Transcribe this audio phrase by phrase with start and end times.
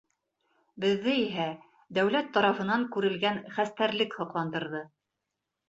[0.85, 1.45] Беҙҙе иһә
[1.99, 4.85] дәүләт тарафынан күрелгән хәстәрлек һоҡландырҙы.